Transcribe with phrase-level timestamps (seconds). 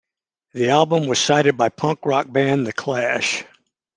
[0.55, 3.43] The album was cited by punk rock band The Clash.